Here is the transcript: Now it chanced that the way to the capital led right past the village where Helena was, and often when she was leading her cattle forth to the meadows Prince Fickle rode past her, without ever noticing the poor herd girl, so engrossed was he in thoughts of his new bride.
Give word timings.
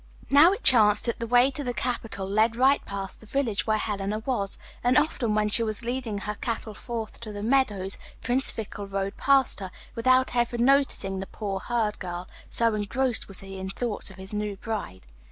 Now 0.31 0.51
it 0.51 0.63
chanced 0.63 1.05
that 1.05 1.19
the 1.19 1.27
way 1.27 1.51
to 1.51 1.63
the 1.63 1.75
capital 1.75 2.27
led 2.27 2.55
right 2.55 2.83
past 2.85 3.19
the 3.19 3.27
village 3.27 3.67
where 3.67 3.77
Helena 3.77 4.17
was, 4.17 4.57
and 4.83 4.97
often 4.97 5.35
when 5.35 5.47
she 5.47 5.61
was 5.61 5.83
leading 5.85 6.17
her 6.17 6.33
cattle 6.33 6.73
forth 6.73 7.19
to 7.19 7.31
the 7.31 7.43
meadows 7.43 7.99
Prince 8.19 8.49
Fickle 8.49 8.87
rode 8.87 9.15
past 9.15 9.59
her, 9.59 9.69
without 9.93 10.35
ever 10.35 10.57
noticing 10.57 11.19
the 11.19 11.27
poor 11.27 11.59
herd 11.59 11.99
girl, 11.99 12.27
so 12.49 12.73
engrossed 12.73 13.27
was 13.27 13.41
he 13.41 13.57
in 13.59 13.69
thoughts 13.69 14.09
of 14.09 14.15
his 14.17 14.33
new 14.33 14.57
bride. 14.57 15.05